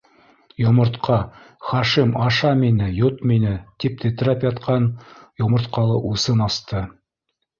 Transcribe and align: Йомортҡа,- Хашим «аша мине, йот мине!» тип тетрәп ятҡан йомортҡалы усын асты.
Йомортҡа,- 0.61 1.17
Хашим 1.71 2.13
«аша 2.29 2.53
мине, 2.61 2.87
йот 3.01 3.21
мине!» 3.31 3.53
тип 3.85 4.01
тетрәп 4.05 4.45
ятҡан 4.47 4.87
йомортҡалы 5.43 6.01
усын 6.13 6.45
асты. 6.47 6.83